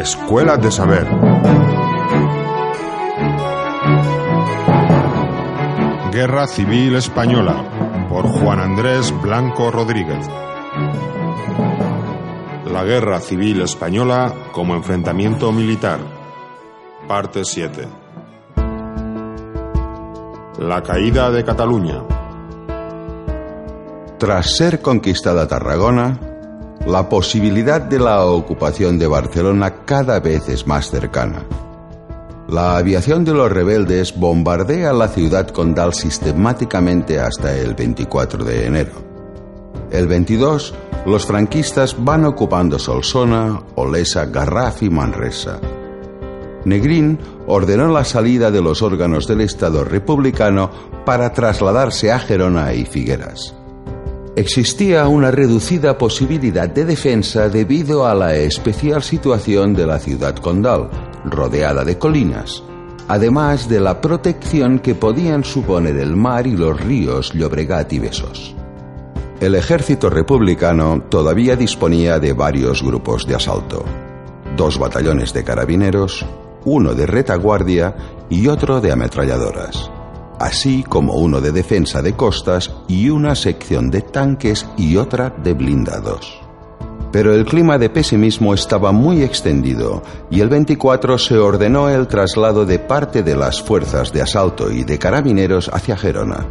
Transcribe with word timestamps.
Escuela 0.00 0.56
de 0.56 0.70
Saber. 0.72 1.06
Guerra 6.10 6.46
Civil 6.46 6.96
Española 6.96 8.06
por 8.08 8.26
Juan 8.26 8.60
Andrés 8.60 9.12
Blanco 9.20 9.70
Rodríguez. 9.70 10.26
La 12.64 12.82
Guerra 12.82 13.20
Civil 13.20 13.60
Española 13.60 14.32
como 14.52 14.74
enfrentamiento 14.74 15.52
militar. 15.52 15.98
Parte 17.06 17.44
7. 17.44 17.86
La 20.60 20.82
caída 20.82 21.30
de 21.30 21.44
Cataluña. 21.44 22.04
Tras 24.18 24.56
ser 24.56 24.80
conquistada 24.80 25.46
Tarragona, 25.46 26.29
la 26.90 27.08
posibilidad 27.08 27.80
de 27.80 28.00
la 28.00 28.24
ocupación 28.24 28.98
de 28.98 29.06
Barcelona 29.06 29.84
cada 29.84 30.18
vez 30.18 30.48
es 30.48 30.66
más 30.66 30.90
cercana. 30.90 31.44
La 32.48 32.76
aviación 32.78 33.24
de 33.24 33.32
los 33.32 33.50
rebeldes 33.50 34.18
bombardea 34.18 34.92
la 34.92 35.06
ciudad 35.06 35.46
condal 35.48 35.94
sistemáticamente 35.94 37.20
hasta 37.20 37.56
el 37.56 37.76
24 37.76 38.44
de 38.44 38.66
enero. 38.66 38.92
El 39.92 40.08
22, 40.08 40.74
los 41.06 41.26
franquistas 41.26 41.94
van 41.96 42.24
ocupando 42.24 42.76
Solsona, 42.76 43.62
Olesa, 43.76 44.26
Garraf 44.26 44.82
y 44.82 44.90
Manresa. 44.90 45.60
Negrín 46.64 47.20
ordenó 47.46 47.86
la 47.86 48.04
salida 48.04 48.50
de 48.50 48.62
los 48.62 48.82
órganos 48.82 49.28
del 49.28 49.42
Estado 49.42 49.84
republicano 49.84 50.70
para 51.06 51.32
trasladarse 51.32 52.10
a 52.10 52.18
Gerona 52.18 52.74
y 52.74 52.84
Figueras 52.84 53.54
existía 54.36 55.06
una 55.08 55.30
reducida 55.30 55.98
posibilidad 55.98 56.68
de 56.68 56.84
defensa 56.84 57.48
debido 57.48 58.06
a 58.06 58.14
la 58.14 58.34
especial 58.34 59.02
situación 59.02 59.74
de 59.74 59.86
la 59.86 59.98
ciudad 59.98 60.36
condal, 60.36 60.88
rodeada 61.24 61.84
de 61.84 61.98
colinas, 61.98 62.62
además 63.08 63.68
de 63.68 63.80
la 63.80 64.00
protección 64.00 64.78
que 64.78 64.94
podían 64.94 65.44
suponer 65.44 65.96
el 65.96 66.16
mar 66.16 66.46
y 66.46 66.56
los 66.56 66.80
ríos 66.80 67.32
Llobregat 67.32 67.92
y 67.92 67.98
Besos. 67.98 68.54
El 69.40 69.54
ejército 69.54 70.10
republicano 70.10 71.02
todavía 71.08 71.56
disponía 71.56 72.18
de 72.18 72.32
varios 72.32 72.82
grupos 72.82 73.26
de 73.26 73.34
asalto, 73.34 73.84
dos 74.56 74.78
batallones 74.78 75.32
de 75.32 75.44
carabineros, 75.44 76.26
uno 76.64 76.94
de 76.94 77.06
retaguardia 77.06 77.96
y 78.28 78.46
otro 78.48 78.80
de 78.80 78.92
ametralladoras 78.92 79.90
así 80.40 80.82
como 80.82 81.14
uno 81.16 81.40
de 81.40 81.52
defensa 81.52 82.00
de 82.02 82.14
costas 82.14 82.72
y 82.88 83.10
una 83.10 83.34
sección 83.34 83.90
de 83.90 84.00
tanques 84.00 84.66
y 84.76 84.96
otra 84.96 85.30
de 85.30 85.52
blindados. 85.52 86.40
Pero 87.12 87.34
el 87.34 87.44
clima 87.44 87.76
de 87.76 87.90
pesimismo 87.90 88.54
estaba 88.54 88.90
muy 88.90 89.22
extendido 89.22 90.02
y 90.30 90.40
el 90.40 90.48
24 90.48 91.18
se 91.18 91.36
ordenó 91.36 91.90
el 91.90 92.08
traslado 92.08 92.64
de 92.64 92.78
parte 92.78 93.22
de 93.22 93.36
las 93.36 93.60
fuerzas 93.60 94.12
de 94.12 94.22
asalto 94.22 94.70
y 94.70 94.84
de 94.84 94.98
carabineros 94.98 95.70
hacia 95.72 95.96
Gerona. 95.96 96.46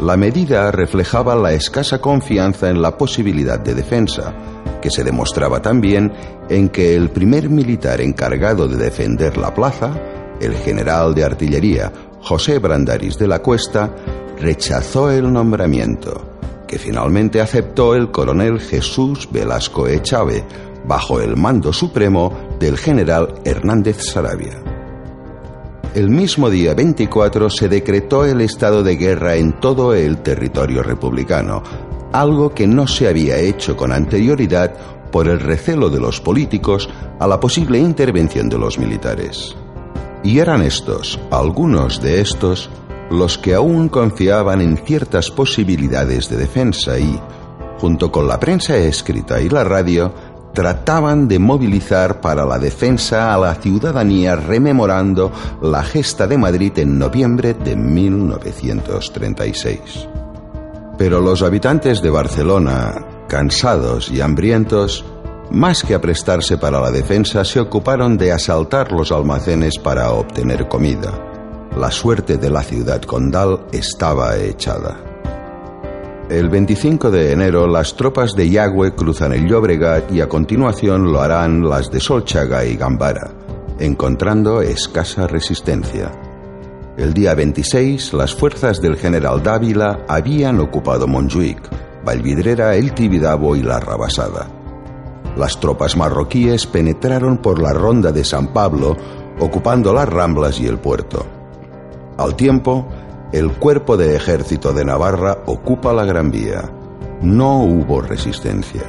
La 0.00 0.16
medida 0.16 0.70
reflejaba 0.70 1.34
la 1.34 1.52
escasa 1.52 2.00
confianza 2.00 2.70
en 2.70 2.80
la 2.80 2.96
posibilidad 2.96 3.58
de 3.58 3.74
defensa, 3.74 4.32
que 4.80 4.90
se 4.90 5.04
demostraba 5.04 5.60
también 5.60 6.12
en 6.48 6.70
que 6.70 6.94
el 6.94 7.10
primer 7.10 7.50
militar 7.50 8.00
encargado 8.00 8.68
de 8.68 8.76
defender 8.76 9.36
la 9.36 9.52
plaza, 9.52 9.90
el 10.40 10.54
general 10.54 11.14
de 11.14 11.24
artillería 11.24 11.90
José 12.26 12.58
Brandaris 12.58 13.16
de 13.18 13.28
la 13.28 13.38
Cuesta 13.38 13.94
rechazó 14.40 15.12
el 15.12 15.32
nombramiento, 15.32 16.28
que 16.66 16.76
finalmente 16.76 17.40
aceptó 17.40 17.94
el 17.94 18.10
coronel 18.10 18.58
Jesús 18.58 19.28
Velasco 19.30 19.86
Echave, 19.86 20.44
bajo 20.88 21.20
el 21.20 21.36
mando 21.36 21.72
supremo 21.72 22.36
del 22.58 22.78
general 22.78 23.32
Hernández 23.44 23.98
Sarabia. 24.12 24.60
El 25.94 26.10
mismo 26.10 26.50
día 26.50 26.74
24 26.74 27.48
se 27.48 27.68
decretó 27.68 28.24
el 28.24 28.40
estado 28.40 28.82
de 28.82 28.96
guerra 28.96 29.36
en 29.36 29.60
todo 29.60 29.94
el 29.94 30.18
territorio 30.18 30.82
republicano, 30.82 31.62
algo 32.12 32.52
que 32.52 32.66
no 32.66 32.88
se 32.88 33.06
había 33.06 33.38
hecho 33.38 33.76
con 33.76 33.92
anterioridad 33.92 34.74
por 35.12 35.28
el 35.28 35.38
recelo 35.38 35.90
de 35.90 36.00
los 36.00 36.20
políticos 36.20 36.88
a 37.20 37.28
la 37.28 37.38
posible 37.38 37.78
intervención 37.78 38.48
de 38.48 38.58
los 38.58 38.80
militares. 38.80 39.56
Y 40.22 40.38
eran 40.38 40.62
estos, 40.62 41.18
algunos 41.30 42.00
de 42.00 42.20
estos, 42.20 42.70
los 43.10 43.38
que 43.38 43.54
aún 43.54 43.88
confiaban 43.88 44.60
en 44.60 44.76
ciertas 44.78 45.30
posibilidades 45.30 46.28
de 46.28 46.36
defensa 46.36 46.98
y, 46.98 47.20
junto 47.78 48.10
con 48.10 48.26
la 48.26 48.40
prensa 48.40 48.76
escrita 48.76 49.40
y 49.40 49.48
la 49.48 49.64
radio, 49.64 50.12
trataban 50.56 51.28
de 51.28 51.38
movilizar 51.38 52.20
para 52.22 52.46
la 52.46 52.58
defensa 52.58 53.34
a 53.34 53.38
la 53.38 53.56
ciudadanía 53.56 54.36
rememorando 54.36 55.30
la 55.60 55.82
gesta 55.82 56.26
de 56.26 56.38
Madrid 56.38 56.72
en 56.78 56.98
noviembre 56.98 57.52
de 57.52 57.76
1936. 57.76 60.08
Pero 60.96 61.20
los 61.20 61.42
habitantes 61.42 62.00
de 62.00 62.08
Barcelona, 62.08 63.04
cansados 63.28 64.10
y 64.10 64.22
hambrientos, 64.22 65.04
más 65.50 65.82
que 65.82 65.94
aprestarse 65.94 66.58
para 66.58 66.80
la 66.80 66.90
defensa, 66.90 67.44
se 67.44 67.60
ocuparon 67.60 68.16
de 68.16 68.32
asaltar 68.32 68.92
los 68.92 69.12
almacenes 69.12 69.78
para 69.78 70.10
obtener 70.10 70.68
comida. 70.68 71.12
La 71.76 71.90
suerte 71.90 72.36
de 72.36 72.50
la 72.50 72.62
ciudad 72.62 73.02
condal 73.02 73.66
estaba 73.70 74.36
echada. 74.36 74.98
El 76.28 76.48
25 76.48 77.10
de 77.10 77.30
enero 77.30 77.68
las 77.68 77.94
tropas 77.94 78.34
de 78.34 78.50
Yagüe 78.50 78.96
cruzan 78.96 79.32
el 79.32 79.46
Llobregat 79.46 80.10
y 80.10 80.20
a 80.20 80.28
continuación 80.28 81.12
lo 81.12 81.20
harán 81.20 81.62
las 81.62 81.88
de 81.90 82.00
Solchaga 82.00 82.64
y 82.64 82.76
Gambara, 82.76 83.30
encontrando 83.78 84.60
escasa 84.60 85.28
resistencia. 85.28 86.10
El 86.96 87.14
día 87.14 87.34
26 87.34 88.14
las 88.14 88.34
fuerzas 88.34 88.80
del 88.80 88.96
general 88.96 89.42
Dávila 89.42 90.00
habían 90.08 90.58
ocupado 90.58 91.06
Montjuic, 91.06 91.60
Valvidrera, 92.04 92.74
el 92.74 92.92
Tibidabo 92.92 93.54
y 93.54 93.62
la 93.62 93.78
Rabasada. 93.78 94.65
Las 95.36 95.60
tropas 95.60 95.96
marroquíes 95.96 96.66
penetraron 96.66 97.38
por 97.38 97.60
la 97.60 97.72
ronda 97.72 98.10
de 98.10 98.24
San 98.24 98.52
Pablo, 98.54 98.96
ocupando 99.38 99.92
las 99.92 100.08
ramblas 100.08 100.58
y 100.60 100.66
el 100.66 100.78
puerto. 100.78 101.26
Al 102.16 102.34
tiempo, 102.36 102.86
el 103.32 103.52
cuerpo 103.52 103.98
de 103.98 104.16
ejército 104.16 104.72
de 104.72 104.84
Navarra 104.84 105.38
ocupa 105.44 105.92
la 105.92 106.06
Gran 106.06 106.30
Vía. 106.30 106.70
No 107.20 107.62
hubo 107.62 108.00
resistencia. 108.00 108.82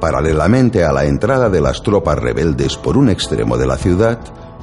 Paralelamente 0.00 0.84
a 0.84 0.92
la 0.92 1.04
entrada 1.04 1.50
de 1.50 1.60
las 1.60 1.82
tropas 1.82 2.18
rebeldes 2.18 2.76
por 2.76 2.96
un 2.96 3.10
extremo 3.10 3.58
de 3.58 3.66
la 3.66 3.76
ciudad, 3.76 4.20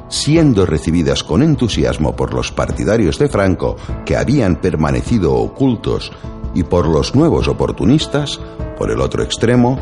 siendo 0.08 0.66
recibidas 0.66 1.24
con 1.24 1.44
entusiasmo 1.44 2.16
por 2.16 2.34
los 2.34 2.54
partidarios 2.54 3.20
de 3.20 3.28
Franco 3.28 3.76
que 4.06 4.16
habían 4.16 4.56
permanecido 4.56 5.34
ocultos 5.34 6.12
y 6.54 6.64
por 6.64 6.88
los 6.88 7.14
nuevos 7.14 7.48
oportunistas, 7.50 8.40
por 8.78 8.90
el 8.90 9.02
otro 9.02 9.22
extremo, 9.22 9.78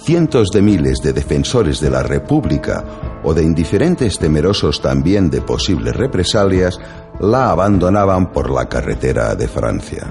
cientos 0.00 0.48
de 0.50 0.62
miles 0.62 1.00
de 1.02 1.12
defensores 1.12 1.80
de 1.80 1.90
la 1.90 2.02
República 2.02 2.84
o 3.22 3.34
de 3.34 3.42
indiferentes 3.42 4.18
temerosos 4.18 4.80
también 4.80 5.28
de 5.30 5.42
posibles 5.42 5.94
represalias 5.94 6.80
la 7.20 7.50
abandonaban 7.50 8.32
por 8.32 8.50
la 8.50 8.68
carretera 8.68 9.34
de 9.34 9.46
Francia. 9.46 10.06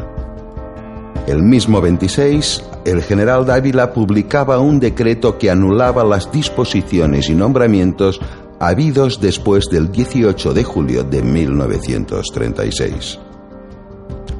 El 1.27 1.41
mismo 1.43 1.81
26, 1.81 2.63
el 2.85 3.01
general 3.01 3.45
Dávila 3.45 3.91
publicaba 3.91 4.59
un 4.59 4.79
decreto 4.79 5.37
que 5.37 5.49
anulaba 5.49 6.03
las 6.03 6.31
disposiciones 6.31 7.29
y 7.29 7.35
nombramientos 7.35 8.19
habidos 8.59 9.19
después 9.19 9.65
del 9.71 9.91
18 9.91 10.53
de 10.53 10.63
julio 10.63 11.03
de 11.03 11.21
1936. 11.21 13.19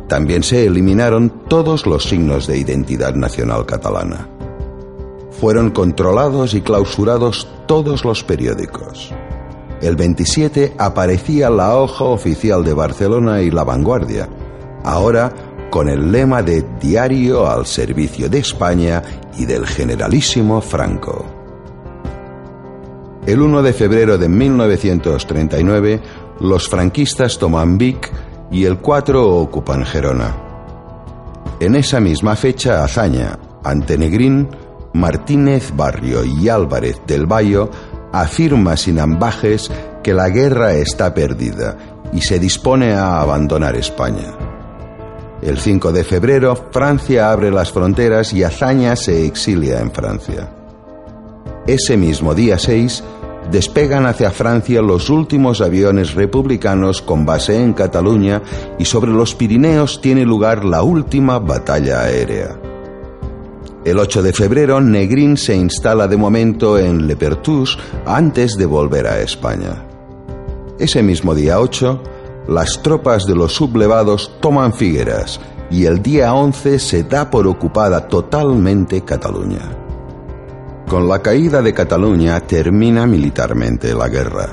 También 0.08 0.44
se 0.44 0.66
eliminaron 0.66 1.44
todos 1.48 1.86
los 1.86 2.04
signos 2.04 2.48
de 2.48 2.58
identidad 2.58 3.14
nacional 3.14 3.66
catalana 3.66 4.39
fueron 5.40 5.72
controlados 5.72 6.54
y 6.54 6.62
clausurados 6.62 7.48
todos 7.66 8.04
los 8.04 8.24
periódicos. 8.24 9.14
El 9.82 9.96
27 9.96 10.76
aparecía 10.78 11.50
la 11.50 11.76
hoja 11.78 12.04
oficial 12.04 12.64
de 12.66 12.74
Barcelona 12.74 13.42
y 13.42 13.50
La 13.50 13.64
Vanguardia, 13.64 14.28
ahora 14.84 15.32
con 15.70 15.88
el 15.88 16.12
lema 16.12 16.42
de 16.42 16.66
Diario 16.82 17.50
al 17.50 17.66
servicio 17.66 18.28
de 18.28 18.40
España 18.40 19.02
y 19.38 19.46
del 19.46 19.66
generalísimo 19.66 20.60
Franco. 20.62 21.26
El 23.26 23.42
1 23.42 23.62
de 23.62 23.74
febrero 23.74 24.18
de 24.18 24.28
1939, 24.28 26.02
los 26.42 26.68
franquistas 26.68 27.38
toman 27.38 27.78
Vic 27.78 28.12
y 28.52 28.66
el 28.66 28.80
4 28.80 29.26
ocupan 29.26 29.86
Gerona. 29.86 30.36
En 31.60 31.76
esa 31.76 32.00
misma 32.00 32.36
fecha, 32.36 32.84
Azaña, 32.84 33.38
ante 33.64 33.98
Negrín, 33.98 34.50
Martínez 34.94 35.72
Barrio 35.76 36.24
y 36.24 36.50
Álvarez 36.50 37.02
del 37.06 37.26
Valle 37.26 37.70
afirma 38.12 38.76
sin 38.76 39.00
ambajes 39.00 39.70
que 40.04 40.14
la 40.14 40.30
guerra 40.30 40.74
está 40.74 41.14
perdida 41.14 41.78
y 42.12 42.22
se 42.22 42.40
dispone 42.40 42.94
a 42.94 43.22
abandonar 43.22 43.76
España. 43.76 44.34
El 45.42 45.58
5 45.58 45.92
de 45.92 46.04
febrero, 46.04 46.68
Francia 46.72 47.32
abre 47.32 47.52
las 47.52 47.72
fronteras 47.72 48.34
y 48.34 48.44
Azaña 48.44 48.96
se 48.96 49.26
exilia 49.26 49.80
en 49.80 49.92
Francia. 49.92 50.50
ese 51.66 51.96
mismo 51.98 52.34
día 52.34 52.58
6, 52.58 53.04
despegan 53.52 54.06
hacia 54.06 54.32
Francia 54.32 54.82
los 54.82 55.10
últimos 55.10 55.62
aviones 55.62 56.16
republicanos 56.16 57.02
con 57.02 57.26
base 57.26 57.62
en 57.62 57.74
Cataluña 57.74 58.42
y 58.78 58.86
sobre 58.86 59.12
los 59.12 59.36
Pirineos 59.36 60.02
tiene 60.02 60.26
lugar 60.26 60.66
la 60.66 60.84
última 60.84 61.40
batalla 61.40 62.02
aérea. 62.02 62.69
El 63.86 63.98
8 63.98 64.22
de 64.22 64.34
febrero, 64.34 64.82
Negrín 64.82 65.38
se 65.38 65.56
instala 65.56 66.08
de 66.08 66.18
momento 66.18 66.78
en 66.78 67.08
Le 67.08 67.16
Pertus 67.16 67.78
antes 68.06 68.58
de 68.58 68.66
volver 68.66 69.08
a 69.08 69.22
España. 69.22 69.86
Ese 70.78 71.02
mismo 71.02 71.34
día 71.34 71.62
8, 71.62 72.04
las 72.50 72.82
tropas 72.82 73.26
de 73.26 73.36
los 73.36 73.54
sublevados 73.54 74.38
toman 74.42 74.74
Figueras 74.74 75.40
y 75.72 75.86
el 75.86 76.02
día 76.02 76.34
11 76.34 76.78
se 76.78 77.04
da 77.04 77.30
por 77.30 77.48
ocupada 77.48 78.06
totalmente 78.08 79.02
Cataluña. 79.06 79.62
Con 80.90 81.08
la 81.08 81.22
caída 81.22 81.62
de 81.62 81.74
Cataluña 81.74 82.40
termina 82.42 83.06
militarmente 83.06 83.94
la 83.94 84.10
guerra. 84.10 84.50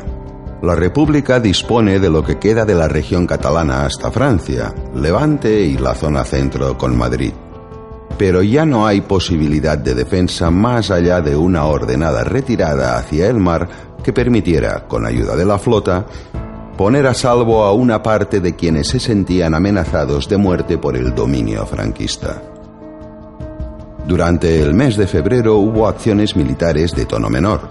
La 0.63 0.75
República 0.77 1.41
dispone 1.41 1.99
de 1.99 2.11
lo 2.11 2.23
que 2.23 2.39
queda 2.39 2.65
de 2.65 2.75
la 2.75 2.87
región 2.87 3.27
catalana 3.27 3.87
hasta 3.87 4.13
Francia, 4.13 4.73
Levante 4.95 5.63
y 5.63 5.79
la 5.79 5.95
zona 5.95 6.25
centro 6.25 6.79
con 6.79 6.97
Madrid. 6.97 7.33
Pero 8.19 8.43
ya 8.43 8.65
no 8.65 8.87
hay 8.87 9.03
posibilidad 9.03 9.77
de 9.77 9.95
defensa 9.95 10.51
más 10.51 10.91
allá 10.91 11.21
de 11.21 11.37
una 11.37 11.67
ordenada 11.67 12.25
retirada 12.25 12.97
hacia 12.97 13.29
el 13.29 13.37
mar 13.37 13.69
que 14.03 14.13
permitiera, 14.13 14.87
con 14.87 15.07
ayuda 15.07 15.37
de 15.37 15.45
la 15.45 15.59
flota, 15.59 16.07
poner 16.77 17.07
a 17.07 17.15
salvo 17.15 17.65
a 17.65 17.73
una 17.73 18.03
parte 18.03 18.41
de 18.41 18.55
quienes 18.55 18.89
se 18.89 19.01
sentían 19.01 19.55
amenazados 19.55 20.29
de 20.29 20.37
muerte 20.37 20.79
por 20.79 20.97
el 20.97 21.15
dominio 21.15 21.67
franquista. 21.67 22.43
Durante 24.07 24.63
el 24.63 24.73
mes 24.73 24.97
de 24.97 25.07
febrero 25.07 25.57
hubo 25.57 25.89
acciones 25.89 26.37
militares 26.37 26.95
de 26.95 27.07
tono 27.07 27.29
menor, 27.29 27.63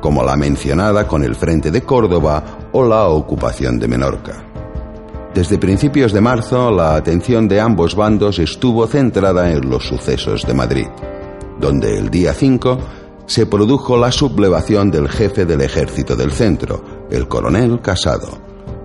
como 0.00 0.22
la 0.22 0.36
mencionada 0.36 1.06
con 1.06 1.24
el 1.24 1.34
Frente 1.34 1.70
de 1.70 1.82
Córdoba 1.82 2.42
o 2.72 2.84
la 2.84 3.08
ocupación 3.08 3.78
de 3.78 3.88
Menorca. 3.88 4.49
Desde 5.34 5.58
principios 5.58 6.12
de 6.12 6.20
marzo, 6.20 6.72
la 6.72 6.96
atención 6.96 7.46
de 7.46 7.60
ambos 7.60 7.94
bandos 7.94 8.40
estuvo 8.40 8.86
centrada 8.88 9.52
en 9.52 9.70
los 9.70 9.86
sucesos 9.86 10.44
de 10.44 10.54
Madrid, 10.54 10.86
donde 11.60 11.96
el 11.98 12.10
día 12.10 12.34
5 12.34 12.78
se 13.26 13.46
produjo 13.46 13.96
la 13.96 14.10
sublevación 14.10 14.90
del 14.90 15.08
jefe 15.08 15.44
del 15.46 15.60
ejército 15.60 16.16
del 16.16 16.32
centro, 16.32 16.82
el 17.12 17.28
coronel 17.28 17.80
Casado, 17.80 18.38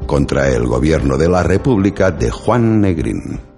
contra 0.05 0.49
el 0.49 0.67
gobierno 0.67 1.17
de 1.17 1.29
la 1.29 1.41
República 1.41 2.11
de 2.11 2.29
Juan 2.29 2.79
Negrín. 2.79 3.54